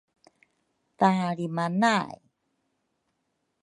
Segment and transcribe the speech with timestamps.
[0.97, 2.19] talrima nay